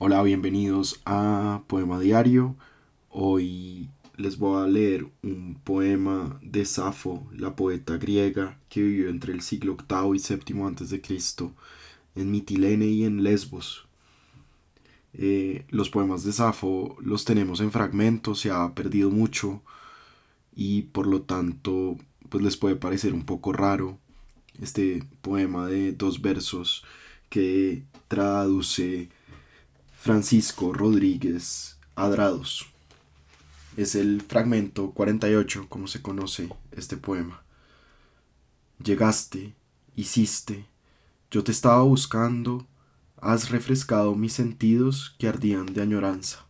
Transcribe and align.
Hola, 0.00 0.22
bienvenidos 0.22 1.00
a 1.06 1.62
Poema 1.66 1.98
Diario. 1.98 2.54
Hoy 3.10 3.90
les 4.16 4.38
voy 4.38 4.62
a 4.62 4.68
leer 4.68 5.08
un 5.24 5.58
poema 5.64 6.38
de 6.40 6.64
Safo, 6.66 7.26
la 7.36 7.56
poeta 7.56 7.96
griega 7.96 8.60
que 8.68 8.80
vivió 8.80 9.08
entre 9.08 9.32
el 9.32 9.40
siglo 9.40 9.76
VIII 9.76 10.16
y 10.16 10.54
VII 10.54 10.62
a.C. 10.62 11.50
en 12.14 12.30
Mitilene 12.30 12.86
y 12.86 13.02
en 13.02 13.24
Lesbos. 13.24 13.88
Eh, 15.14 15.66
los 15.70 15.90
poemas 15.90 16.22
de 16.22 16.32
Safo 16.32 16.96
los 17.00 17.24
tenemos 17.24 17.60
en 17.60 17.72
fragmentos, 17.72 18.38
se 18.38 18.52
ha 18.52 18.72
perdido 18.76 19.10
mucho 19.10 19.62
y 20.54 20.82
por 20.82 21.08
lo 21.08 21.22
tanto 21.22 21.96
pues 22.28 22.44
les 22.44 22.56
puede 22.56 22.76
parecer 22.76 23.14
un 23.14 23.24
poco 23.24 23.52
raro 23.52 23.98
este 24.62 25.02
poema 25.22 25.66
de 25.66 25.90
dos 25.90 26.22
versos 26.22 26.84
que 27.30 27.82
traduce 28.06 29.08
Francisco 30.00 30.72
Rodríguez 30.72 31.76
Adrados. 31.96 32.66
Es 33.76 33.96
el 33.96 34.22
fragmento 34.22 34.92
48, 34.92 35.66
como 35.68 35.88
se 35.88 36.00
conoce 36.00 36.48
este 36.70 36.96
poema. 36.96 37.42
Llegaste, 38.82 39.56
hiciste, 39.96 40.66
yo 41.32 41.42
te 41.42 41.50
estaba 41.50 41.82
buscando, 41.82 42.64
has 43.20 43.50
refrescado 43.50 44.14
mis 44.14 44.32
sentidos 44.32 45.16
que 45.18 45.26
ardían 45.26 45.66
de 45.66 45.82
añoranza. 45.82 46.46